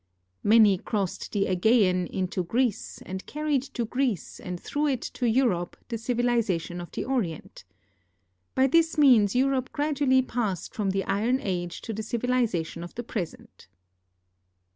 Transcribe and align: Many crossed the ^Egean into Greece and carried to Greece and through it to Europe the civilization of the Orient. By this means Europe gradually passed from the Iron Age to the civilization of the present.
Many 0.43 0.79
crossed 0.79 1.31
the 1.31 1.45
^Egean 1.45 2.07
into 2.09 2.43
Greece 2.43 3.03
and 3.05 3.23
carried 3.27 3.61
to 3.75 3.85
Greece 3.85 4.39
and 4.39 4.59
through 4.59 4.87
it 4.87 5.01
to 5.13 5.29
Europe 5.29 5.77
the 5.89 5.97
civilization 5.99 6.81
of 6.81 6.91
the 6.93 7.05
Orient. 7.05 7.63
By 8.55 8.65
this 8.65 8.97
means 8.97 9.35
Europe 9.35 9.71
gradually 9.71 10.23
passed 10.23 10.73
from 10.73 10.89
the 10.89 11.03
Iron 11.03 11.39
Age 11.39 11.81
to 11.81 11.93
the 11.93 12.01
civilization 12.01 12.83
of 12.83 12.95
the 12.95 13.03
present. 13.03 13.67